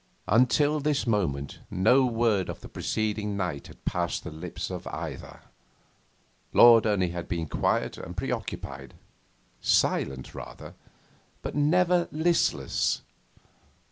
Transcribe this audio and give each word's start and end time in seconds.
Until 0.27 0.79
this 0.79 1.05
moment 1.05 1.59
no 1.69 2.07
word 2.07 2.49
of 2.49 2.61
the 2.61 2.67
preceding 2.67 3.37
night 3.37 3.67
had 3.67 3.85
passed 3.85 4.23
the 4.23 4.31
lips 4.31 4.71
of 4.71 4.87
either. 4.87 5.41
Lord 6.53 6.87
Ernie 6.87 7.09
had 7.09 7.27
been 7.29 7.45
quiet 7.45 7.99
and 7.99 8.17
preoccupied, 8.17 8.95
silent 9.61 10.33
rather, 10.33 10.73
but 11.43 11.53
never 11.53 12.07
listless. 12.11 13.03